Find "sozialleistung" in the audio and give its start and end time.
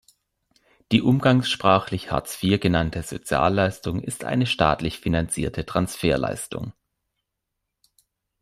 3.03-4.01